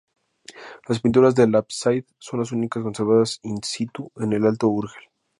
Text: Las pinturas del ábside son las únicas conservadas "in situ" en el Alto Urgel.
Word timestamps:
Las 0.87 0.99
pinturas 0.99 1.35
del 1.35 1.53
ábside 1.53 2.07
son 2.17 2.39
las 2.39 2.51
únicas 2.51 2.81
conservadas 2.81 3.39
"in 3.43 3.61
situ" 3.61 4.11
en 4.15 4.33
el 4.33 4.47
Alto 4.47 4.67
Urgel. 4.67 5.03